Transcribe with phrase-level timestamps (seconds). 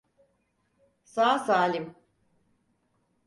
[1.03, 1.95] Sağ salim.